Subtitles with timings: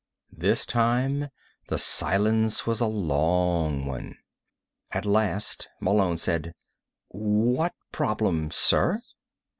[0.35, 1.29] This time,
[1.67, 4.17] the silence was a long one.
[4.89, 6.55] At last, Malone said:
[7.09, 9.03] "What problem, sir?"